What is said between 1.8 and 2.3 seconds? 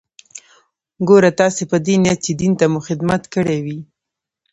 دې نيت